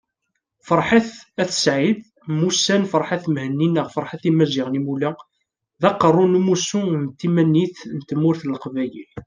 [0.67, 1.09] Ferḥat
[1.43, 1.99] At Said
[2.31, 5.11] mmusan Ferhat Mehenni neɣ Ferhat Imazighen Imula,
[5.81, 9.11] d Aqerru n Umussu n Timanit n Tmurt n Leqbayel